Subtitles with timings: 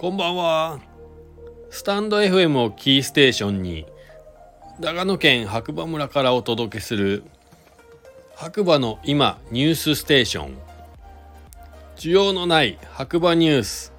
[0.00, 0.78] こんばんは。
[1.70, 3.84] スタンド FM をキーステーションに
[4.78, 7.24] 長野県白馬村からお届けする
[8.36, 10.58] 白馬の今ニュースステーション。
[11.96, 13.92] 需要のない白馬ニュース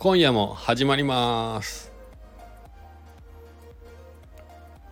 [0.00, 1.92] 今夜も始まります。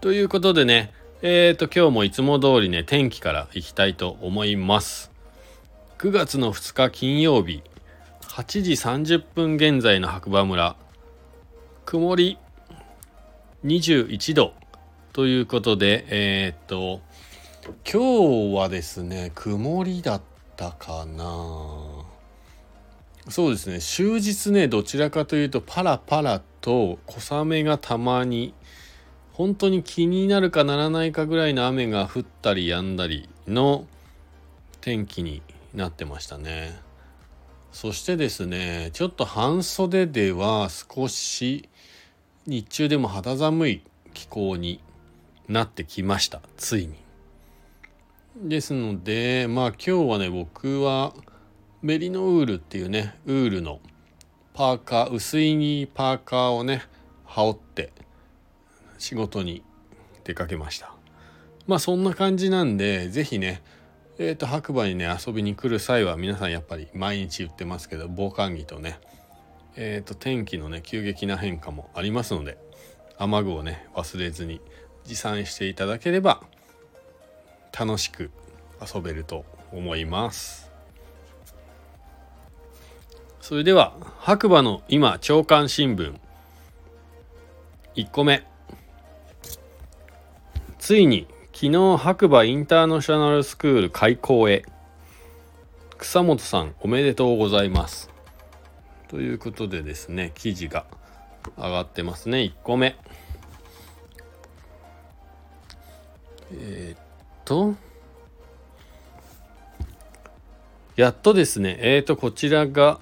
[0.00, 0.92] ということでね
[1.22, 5.10] えーと今日もいつも通りね天気からいきたいと思います。
[5.98, 7.64] 9月の2日金曜日
[8.36, 10.76] 8時30分現在の白馬村
[11.86, 12.38] 曇り
[13.64, 14.52] 21度
[15.14, 17.00] ということでえー、っと
[17.90, 20.22] 今日はですね曇りだっ
[20.54, 21.24] たかな
[23.30, 28.52] そうですね終日ねどちらかというとパラパラと小雨がたまに
[29.32, 33.86] 本当に気になるかならないかぐらいの雨が降ったり止んだりの
[34.82, 35.40] 天気に
[35.72, 36.84] なってましたね。
[37.76, 41.68] そしてですねちょっと半袖では少し
[42.46, 43.82] 日中でも肌寒い
[44.14, 44.80] 気候に
[45.46, 46.94] なってきましたついに。
[48.38, 51.12] ですのでまあ今日はね僕は
[51.82, 53.80] メリノウールっていうねウールの
[54.54, 56.82] パーカー薄いにパーカーをね
[57.26, 57.92] 羽織って
[58.96, 59.62] 仕事に
[60.24, 60.94] 出かけました
[61.66, 63.62] まあそんな感じなんで是非ね
[64.18, 68.98] えーと、白馬にね遊びに来る際は皆さんやっぱり毎日言ってますけど防寒着とね
[69.78, 72.56] えーと、天気のね急激な変化もありますので
[73.18, 74.62] 雨具をね忘れずに
[75.04, 76.42] 持参していただければ
[77.78, 78.30] 楽しく
[78.94, 80.70] 遊べると思います。
[83.40, 86.14] それでは白馬の今朝刊新聞。
[87.94, 88.44] 1個目。
[90.78, 91.26] ついに
[91.58, 94.66] 昨日白馬インターナショナルスクール開校へ。
[95.96, 98.10] 草本さんおめでとうございます。
[99.08, 100.84] ということでですね記事が
[101.56, 102.40] 上がってますね。
[102.40, 102.94] 1個目。
[106.52, 107.00] えー、っ
[107.46, 107.74] と。
[110.96, 111.78] やっとですね。
[111.80, 113.00] えー、っとこちらが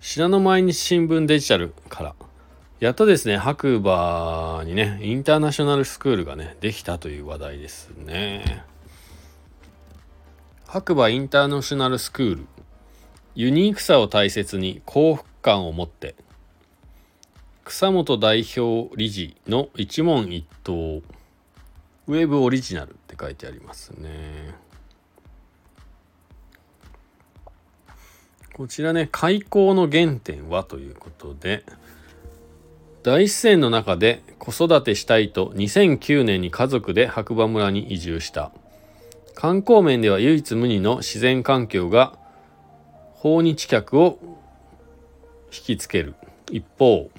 [0.00, 2.14] 信濃毎日新聞デジタルから。
[2.82, 8.64] やっとですね、白馬にね、インターナショナルスクールがね、できたという話題ですね。
[10.66, 12.46] 白馬インターナショナルスクール。
[13.36, 16.16] ユニークさを大切に幸福感を持って。
[17.64, 21.02] 草本代表理事の一問一答。
[22.08, 24.56] ウェブオリジナルって書いてありますね。
[28.54, 31.64] こちらね、開校の原点はということで、
[33.02, 38.52] 大自然の中で子育てしたいと2009年に家族で白馬村に移住した。
[39.34, 42.14] 観光面では唯一無二の自然環境が
[43.14, 44.18] 訪日客を
[45.46, 46.14] 引きつける。
[46.50, 47.10] 一方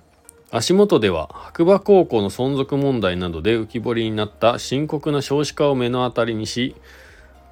[0.52, 6.76] 足元では白馬高校の存続問題などで浮き彫りになった深刻な少子化を目の当たりにし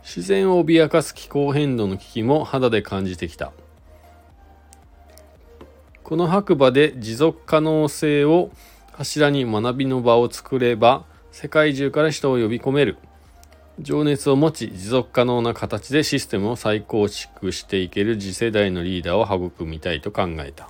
[0.04, 3.52] 自然を脅かす気候変動の危機も肌で感じてきた。
[6.12, 8.52] この白馬で持続可能性を
[8.92, 12.98] 柱に学びの場を作れば世界中から人を呼び込める。
[13.80, 20.68] 情熱を持ち持続可能な形でシステムを再構築していける次世代のリーダーを育みたいと考えた。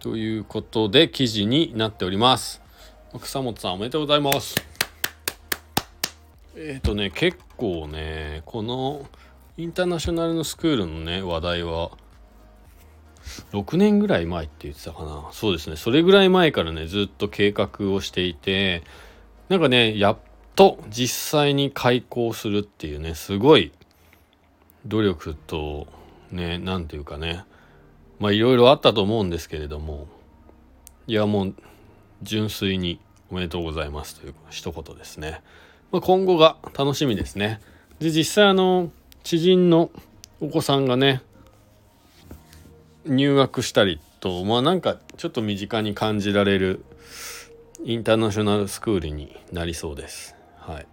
[0.00, 2.62] ということで記事になっております。
[3.20, 4.54] 草本さんおめでとうございます。
[6.56, 9.04] えっ、ー、とね結構ねこの
[9.58, 11.90] インターナショナルのスクールのね話題は
[13.52, 15.28] 6年ぐらい前って言ってたかな。
[15.32, 15.76] そうですね。
[15.76, 18.82] それぐらい前からねずっと計画をしていて
[19.48, 20.18] なんかねやっ
[20.56, 23.72] と実際に開校するっていうねすごい
[24.86, 25.86] 努力と
[26.30, 27.44] ね何ていうかね
[28.18, 30.06] まあいろいろあったと思うんですけれども
[31.06, 31.54] いやもう
[32.22, 33.00] 純粋に
[33.30, 35.42] おめでとうございますという一言ですね、
[35.92, 37.60] まあ、今後が楽しみですね。
[37.98, 38.90] で実際あの
[39.22, 39.90] 知人の
[40.40, 41.22] お子さんがね
[43.08, 46.84] 入学したりとまあなんかちょっと身近に感じられる
[47.84, 50.34] インターナショナルスクールになりそうです。
[50.56, 50.86] はい。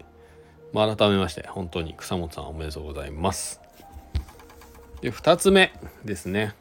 [0.74, 3.62] まあ、改めまして本当に草本さんおめでとうございます。
[5.02, 5.74] で2つ目
[6.04, 6.54] ですね。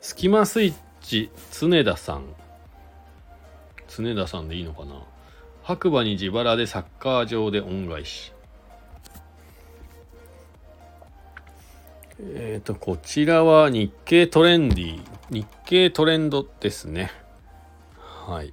[0.00, 2.24] スキマスイッチ常田さん。
[3.88, 5.02] 常田さんでいいのかな？
[5.62, 8.32] 白馬に自腹でサッカー場で恩返し。
[12.20, 17.10] えっ、ー、と、こちらは日経トレンディ、日経トレンドですね。
[17.98, 18.52] はい。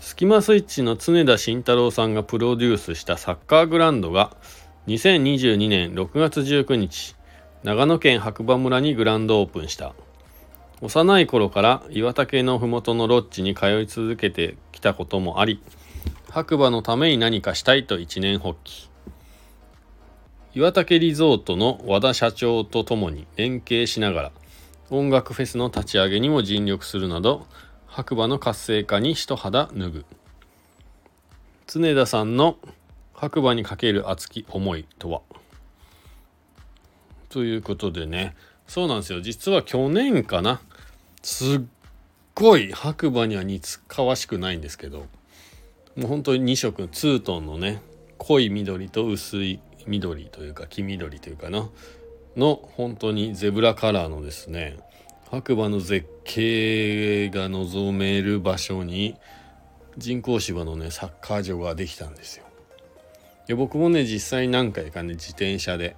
[0.00, 4.36] スキマスイッチの常田慎太郎さんがプロデュースしたサッカーグランドが
[4.88, 7.14] 2022年6月19日、
[7.62, 9.94] 長野県白馬村にグランドオープンした
[10.80, 15.62] 幼い頃から岩岳の麓のロッジに通い続けてきたこともあり
[16.28, 18.90] 白馬のために何かしたいと一年発起
[20.54, 24.32] 岩岳リゾートの和田社長と共に連携しながら
[24.90, 27.46] 音楽フェスの立ち上げにも尽力するなど
[27.86, 30.04] 白馬の活性化に一肌脱ぐ。
[31.66, 32.58] 常田さんの
[33.14, 35.22] 白馬にかける熱き思いとは？
[37.30, 38.34] ということでね。
[38.66, 39.22] そうなんですよ。
[39.22, 40.60] 実は去年かな。
[41.22, 41.60] すっ
[42.34, 45.06] ごい白馬には似つかわしくないんですけど
[45.96, 47.80] もう本当に2色ツートンのね
[48.18, 51.68] 濃い緑と薄い緑というか黄緑というかな
[52.36, 54.78] の本当にゼブラカラーのですね
[55.30, 59.16] 白馬の絶景が望める場所に
[59.96, 62.44] 人工芝のねサッカー場ができたんですよ。
[63.46, 65.96] で僕もね実際何回かね自転車で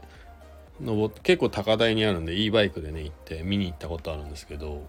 [0.80, 4.86] 登って結構高台にあるんで e バイクでね行って見に行ったことあるんですけど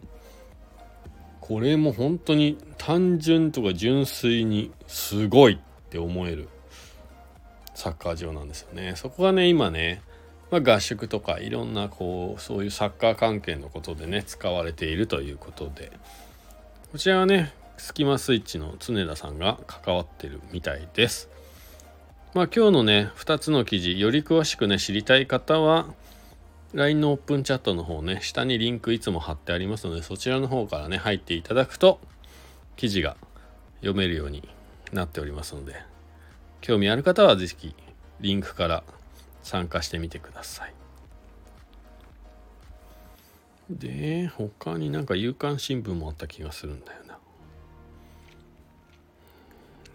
[1.41, 6.49] これも本当に単純とか純粋にすごいって思える
[7.75, 8.93] サッカー場なんですよね。
[8.95, 10.01] そこがね今ね、
[10.49, 15.91] まあ、合宿とかいろんなこうそういうサッカー関係のことでね使われているということで
[16.91, 21.29] こちらはねスキマスイッチの常田さんが関わってるみたいです。
[22.33, 25.93] まあ今日のね2つの記事より詳しくね知りたい方は
[26.73, 31.99] LINE のオープンチャットの方ね下にリンクいつも貼ってありますのでそちらの方からね入っていただくと
[32.75, 33.15] 記事が
[33.79, 34.47] 読めるように
[34.91, 35.75] なっておりますので
[36.65, 37.75] 興味ある方は是非
[38.21, 38.83] リンクから
[39.43, 40.73] 参加してみてください。
[43.69, 47.19] で他になんか夕刊新聞もあった気がするんだよな。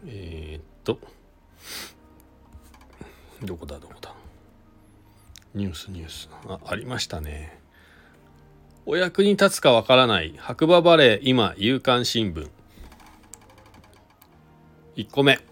[0.06, 1.00] えー、っと。
[3.42, 4.14] どこだどこだ。
[5.54, 6.28] ニュースニュース。
[6.46, 7.58] あありましたね。
[8.86, 12.48] お役に立つかわからない白馬バレー今夕刊新聞。
[14.94, 15.49] 1個目。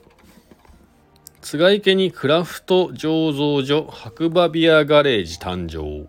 [1.51, 6.07] 津池にクラフト醸造所白馬ビアガレージ誕生。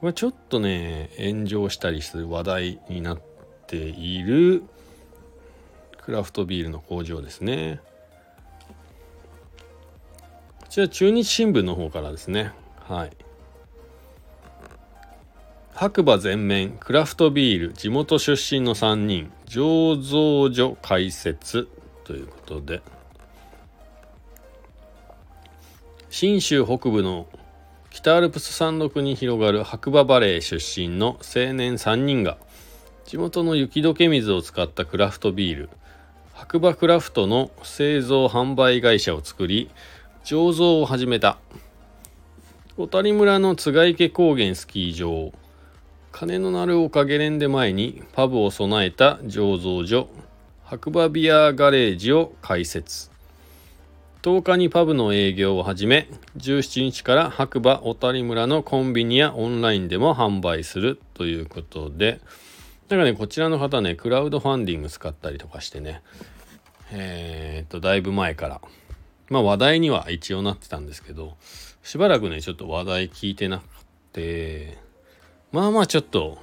[0.00, 3.20] これちょっとね炎上したりする話題になっ
[3.66, 4.64] ている
[6.02, 7.80] クラフトビールの工場ですね。
[10.60, 12.52] こちら中日新聞の方からですね。
[12.86, 13.10] はい。
[15.72, 21.66] 白馬全面クラフトビール地元出身の3人醸造所開設
[22.04, 22.82] ということで。
[26.10, 27.26] 信州北部の
[27.90, 32.38] 北アルプス山麓に広がる白馬バレー出身の青年3人が
[33.04, 35.70] 地元の雪解け水を使ったクラフトビール。
[36.34, 39.70] 白馬クラフトの製造販売会社を作り
[40.24, 41.38] 醸造を始めた。
[42.76, 45.32] 小谷村の津賀池高原スキー場。
[46.12, 50.08] 金の鳴る丘ゲレンデ前にパブを備えた醸造所。
[50.64, 53.10] 白馬ビアガレージを開設。
[54.22, 62.20] 10日にパブの営業を始め17日から白馬小谷村のコンビニやオンラインでも販売するということで
[62.88, 66.02] なんかねこちらの方ねクラウドファンディング使ったりとかしてね。
[66.90, 68.60] えー、っとだいぶ前から。
[69.28, 71.36] まあ話題には一応なってたんですけど
[71.82, 73.64] しばらくねちょっと話題聞いてなく
[74.12, 74.78] て
[75.52, 76.38] まあまあちょっと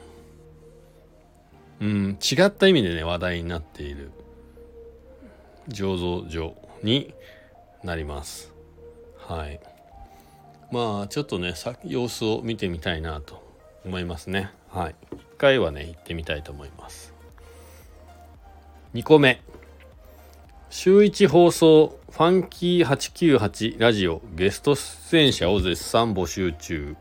[1.81, 4.11] うん違った意味でね話題になっている。
[5.67, 7.13] 醸造所に
[7.85, 8.51] なります。
[9.17, 9.59] はい。
[10.71, 11.53] まあちょっとね
[11.85, 13.43] 様子を見てみたいなと
[13.85, 14.51] 思いますね。
[14.69, 14.95] はい。
[15.13, 17.13] 一回はね行ってみたいと思います。
[18.93, 19.41] 2個目。
[20.69, 26.95] 週1放送ファンキー898ラジオゲスト出演者を絶賛募集中。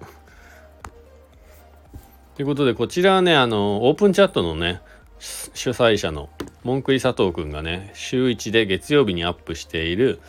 [2.37, 4.81] ということで、こちらはね、あの、オープンチャットのね、
[5.19, 6.31] 主催者の
[6.65, 10.21] モンクリ佐藤くんがね、週1で月曜日にアップしている、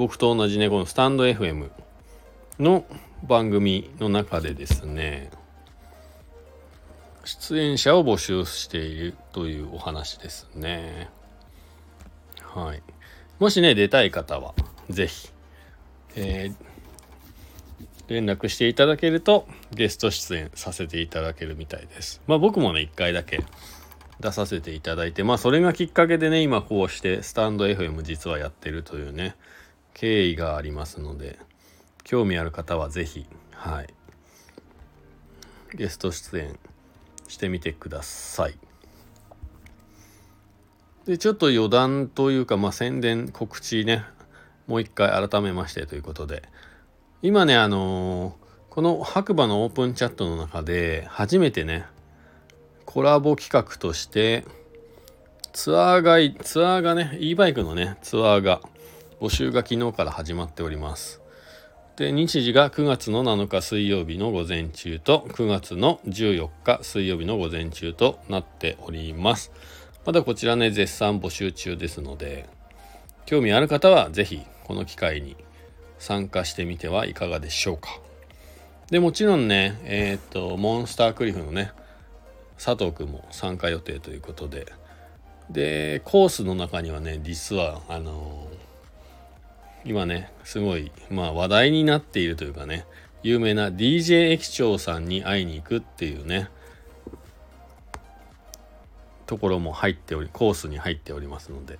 [0.00, 1.68] 僕と同じね、このスタンド FM
[2.58, 2.86] の
[3.22, 5.30] 番組の中でですね、
[7.26, 11.10] 出演者を募集しているというお話ですね。
[12.40, 12.82] はい。
[13.38, 14.54] もしね、出たい方は、
[14.88, 15.28] ぜひ、
[16.16, 16.54] えー、
[18.08, 22.22] 連絡していただけると、ゲスト出演させていただけるみたいです。
[22.26, 23.44] まあ僕もね、一回だけ
[24.20, 29.36] 出させていただいて、まあそれがきっかけでね、今こうしてスタンド FM 実はやってるというね、
[29.94, 31.38] 経緯がありますので、
[32.04, 33.88] 興味ある方はぜひ、はい、
[35.74, 36.58] ゲスト出演
[37.28, 38.54] してみてください。
[41.06, 44.04] でちょっと余談というか、まあ、宣伝告知ね
[44.66, 46.42] もう一回改めましてということで
[47.22, 48.34] 今ねあのー、
[48.70, 51.86] この白馬のオープンチャットの中で初めてね
[52.84, 54.44] コラボ企画として
[55.52, 58.60] ツアーがツアーがね e バイクのねツアーが
[59.20, 61.20] 募集が昨日から始まっております。
[61.96, 69.52] で日時が9月の7日水曜日の午前中と9月の14日水曜日の午前中となっております。
[70.06, 72.48] まだこちらね絶賛募集中ですので
[73.26, 75.36] 興味ある方は是非この機会に
[75.98, 78.00] 参加してみてはいかがでしょうか。
[78.90, 81.72] でもちろんねえっ、とモンスタークリフのね
[82.56, 84.72] 佐藤君も参加予定ということで。
[85.50, 88.49] でコースの中にはね実はあの、
[89.84, 92.86] 今ねすごいまあ話題になっているというかね
[93.22, 96.48] 有名な DJ 駅長さんに会いに行くっていうね
[99.26, 101.78] ところも入っておりコースに入っておりますので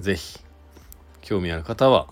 [0.00, 0.40] 是非
[1.20, 2.06] 興味ある方は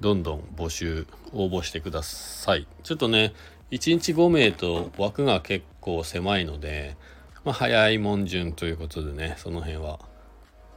[0.00, 2.66] どんどん募集応募してください。
[2.82, 3.32] ちょっとね
[3.70, 6.96] 1日5名と枠が結構狭いので、
[7.44, 9.98] まあ、早いもん順ということでねその辺は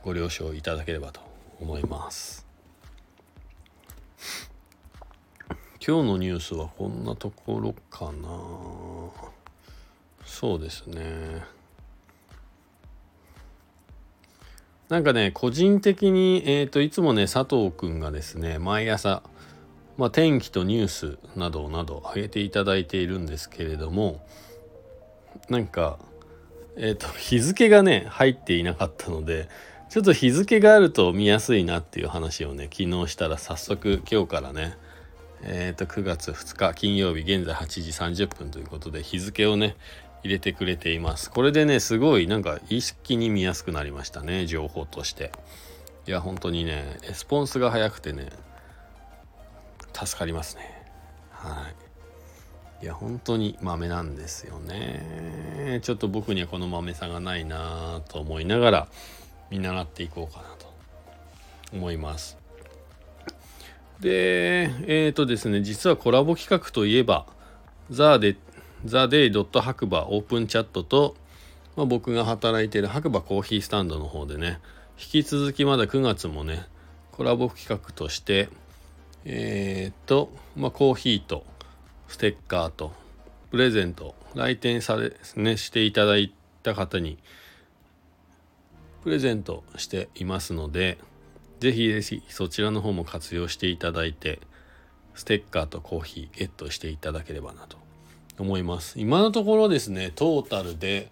[0.04, 1.22] ご了承いただければと
[1.60, 2.47] 思います。
[5.86, 8.30] 今日のニュースはこんなところかな。
[10.26, 11.58] そうですね。
[14.90, 19.22] なんかね個人的に、えーと、いつもね佐藤くんがですね毎朝、
[19.98, 24.26] まあ、天気とニュースなどなど上げていただいているんですけれども
[25.50, 26.00] なんか
[26.78, 29.50] えっ、ー、と日付がね入っていなかったので
[29.90, 34.78] ちょっと日付があると見やすいなっていう話をね昨日したら早速今日からね
[35.44, 39.78] えっ、ー、と9月2日金曜日現在8時30分ということで日付をね
[40.24, 41.32] 入れてくれています。
[41.32, 45.32] これでねすごいなんか意識に見やすくなりましたね情報として。
[46.06, 48.30] いや本当にねレスポンスが早くてね
[49.94, 50.64] 助かりますね。
[51.32, 51.70] は
[52.82, 52.84] い。
[52.84, 55.80] いや本当に豆なんですよね。
[55.82, 58.88] ちょっと僕にはこの豆さがないなぁと思いながら
[59.50, 60.74] 見習っていこうかなと
[61.74, 62.38] 思います。
[64.00, 67.26] でえっ、ー、とですね実はコラボ企画といえば
[67.90, 68.38] ザーで
[68.86, 71.16] ザ・デイ・ドット白馬オープンチャットと、
[71.76, 74.60] まあ、僕が働いている白馬コーヒースタンドの方でね
[75.00, 76.66] 引き続きまだ9月もね
[77.12, 78.50] コラボ企画として
[79.26, 81.44] えー、っと、まあ、コーヒーと
[82.08, 82.94] ステッカーと
[83.52, 87.18] プレゼント来店され、ね、していただいた方に
[89.08, 90.98] プレゼントしていますので
[91.62, 94.42] ぜひぜひそちらの方も活用していただいて
[95.16, 97.78] ステッカーとコーヒーゲットしていただければなと
[98.38, 99.00] 思います。
[99.00, 101.10] 今のところですねトータルで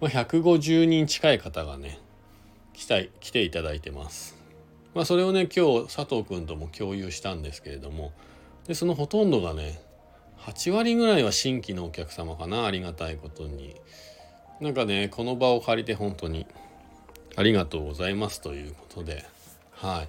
[0.00, 2.00] 150人近い方がね
[2.74, 4.36] 来たい来ていただいてます。
[4.92, 8.10] まあそれをね今日佐藤君とも共有したんですけれども
[8.66, 9.80] でそのほとんどがね
[10.40, 13.76] 8割ぐらいは新規のお客様かなありがたいことに。
[14.60, 16.46] なんかねこの場を借りて本当に
[17.36, 19.24] ありがとうございますということで。
[19.72, 20.08] はい。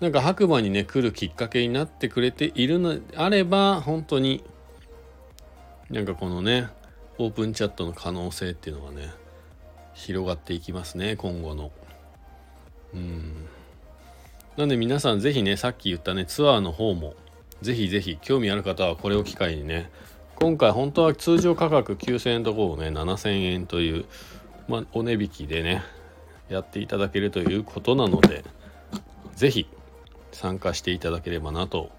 [0.00, 4.42] なんか白馬にね来るきっかけになってくれているのであれば本当に
[5.90, 6.68] なんかこのね
[7.18, 9.10] オープンチャットの可能性っていうのがね
[9.92, 11.70] 広がっていきますね今後の。
[12.94, 13.46] うん。
[14.56, 17.14] なんで皆さん是非ねさっき言ったねツアーの方も
[17.62, 19.90] 是非是非興味ある方はこれを機会にね
[20.36, 24.06] 今回本当は通常価格9000円とこをね7000円という、
[24.66, 25.82] まあ、お値引きでね
[26.50, 28.44] やっていただけるということなので
[29.36, 29.66] 是非
[30.32, 31.90] 参加していただければなと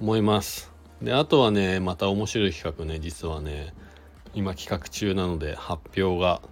[0.00, 0.70] 思います。
[1.00, 3.72] であとはねまた面白い企画ね実はね
[4.34, 6.42] 今企画中なので発表が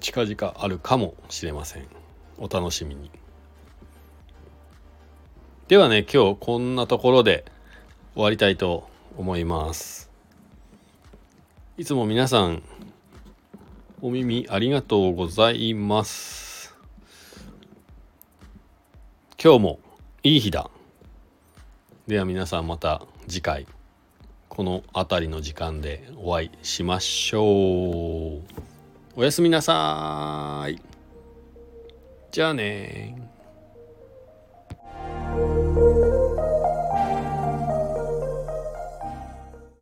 [0.00, 1.86] 近々あるかもしれません。
[2.38, 3.10] お楽しみに。
[5.68, 7.44] ではね今日こんなところで
[8.14, 10.10] 終わりたいと思います。
[11.78, 12.62] いつも皆さん
[14.04, 16.74] お耳ありがとうございます
[19.40, 19.78] 今日も
[20.24, 20.68] いい日だ
[22.08, 23.66] では皆さんまた次回
[24.48, 27.42] この辺りの時間でお会いしましょう。
[29.14, 30.78] おやすみなさい。
[32.32, 33.31] じゃあね